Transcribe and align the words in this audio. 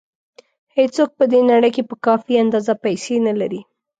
هېڅوک 0.77 1.09
په 1.19 1.25
دې 1.31 1.39
نړۍ 1.51 1.69
کې 1.75 1.83
په 1.89 1.95
کافي 2.05 2.33
اندازه 2.43 2.73
پیسې 2.83 3.15
نه 3.27 3.33
لري. 3.39 3.61